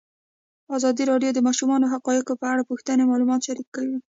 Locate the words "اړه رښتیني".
2.51-3.03